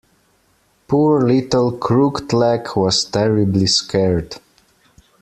Poor 0.87 1.21
little 1.27 1.73
Crooked-Leg 1.73 2.75
was 2.75 3.03
terribly 3.05 3.67
scared. 3.67 4.35